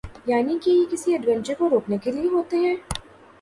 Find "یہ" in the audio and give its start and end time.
0.65-0.85